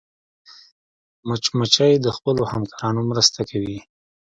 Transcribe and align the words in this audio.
مچمچۍ 1.27 1.93
د 1.99 2.07
خپلو 2.15 2.43
همکارانو 2.53 3.01
مرسته 3.11 3.41
کوي 3.49 3.79